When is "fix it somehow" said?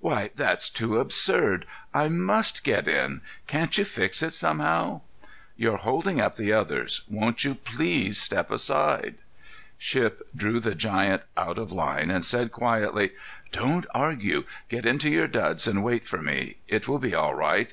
3.84-5.02